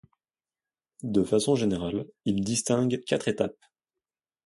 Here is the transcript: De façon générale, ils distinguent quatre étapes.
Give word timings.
De 1.03 1.23
façon 1.23 1.55
générale, 1.55 2.05
ils 2.25 2.41
distinguent 2.43 3.03
quatre 3.05 3.27
étapes. 3.27 3.63